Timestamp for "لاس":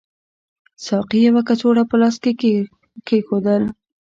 2.01-2.15